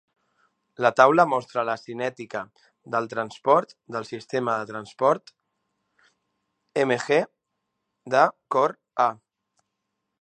La 0.85 0.89
taula 0.99 1.25
mostra 1.33 1.65
la 1.69 1.75
cinètica 1.81 2.41
del 2.95 3.09
transport 3.11 3.75
del 3.97 4.07
sistema 4.13 4.55
de 4.63 4.67
transport 4.71 5.31
Mg 6.87 7.21
de 8.17 8.25
CorA. 8.57 9.11